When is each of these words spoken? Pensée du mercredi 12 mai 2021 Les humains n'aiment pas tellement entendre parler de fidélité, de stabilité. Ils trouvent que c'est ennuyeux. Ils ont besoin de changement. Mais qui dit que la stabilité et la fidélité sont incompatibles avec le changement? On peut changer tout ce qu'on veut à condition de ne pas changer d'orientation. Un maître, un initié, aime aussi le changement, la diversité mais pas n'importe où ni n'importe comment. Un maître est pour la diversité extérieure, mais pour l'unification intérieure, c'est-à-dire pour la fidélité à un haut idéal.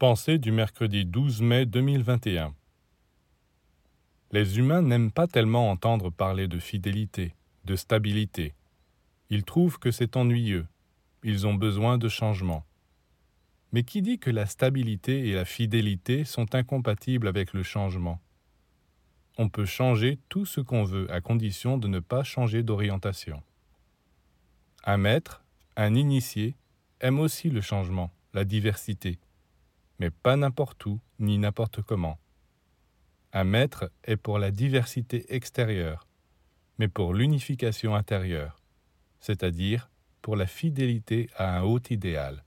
Pensée 0.00 0.38
du 0.38 0.50
mercredi 0.50 1.04
12 1.04 1.42
mai 1.42 1.66
2021 1.66 2.54
Les 4.32 4.56
humains 4.58 4.80
n'aiment 4.80 5.12
pas 5.12 5.26
tellement 5.26 5.70
entendre 5.70 6.08
parler 6.08 6.48
de 6.48 6.58
fidélité, 6.58 7.34
de 7.66 7.76
stabilité. 7.76 8.54
Ils 9.28 9.44
trouvent 9.44 9.78
que 9.78 9.90
c'est 9.90 10.16
ennuyeux. 10.16 10.66
Ils 11.22 11.46
ont 11.46 11.52
besoin 11.52 11.98
de 11.98 12.08
changement. 12.08 12.64
Mais 13.72 13.82
qui 13.82 14.00
dit 14.00 14.18
que 14.18 14.30
la 14.30 14.46
stabilité 14.46 15.28
et 15.28 15.34
la 15.34 15.44
fidélité 15.44 16.24
sont 16.24 16.54
incompatibles 16.54 17.28
avec 17.28 17.52
le 17.52 17.62
changement? 17.62 18.22
On 19.36 19.50
peut 19.50 19.66
changer 19.66 20.18
tout 20.30 20.46
ce 20.46 20.62
qu'on 20.62 20.84
veut 20.84 21.12
à 21.12 21.20
condition 21.20 21.76
de 21.76 21.88
ne 21.88 21.98
pas 21.98 22.24
changer 22.24 22.62
d'orientation. 22.62 23.42
Un 24.82 24.96
maître, 24.96 25.44
un 25.76 25.94
initié, 25.94 26.56
aime 27.00 27.20
aussi 27.20 27.50
le 27.50 27.60
changement, 27.60 28.10
la 28.32 28.46
diversité 28.46 29.18
mais 30.00 30.10
pas 30.10 30.34
n'importe 30.36 30.84
où 30.86 30.98
ni 31.18 31.38
n'importe 31.38 31.82
comment. 31.82 32.18
Un 33.32 33.44
maître 33.44 33.92
est 34.02 34.16
pour 34.16 34.38
la 34.38 34.50
diversité 34.50 35.32
extérieure, 35.32 36.08
mais 36.78 36.88
pour 36.88 37.14
l'unification 37.14 37.94
intérieure, 37.94 38.56
c'est-à-dire 39.20 39.90
pour 40.22 40.34
la 40.34 40.46
fidélité 40.46 41.28
à 41.36 41.58
un 41.58 41.62
haut 41.62 41.80
idéal. 41.90 42.44